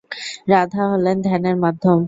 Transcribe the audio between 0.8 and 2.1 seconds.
হলেন ধ্যানের মাধ্যম।